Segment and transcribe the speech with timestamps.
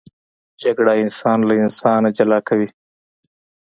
[0.61, 2.69] جګړه انسان له انسان جدا کوي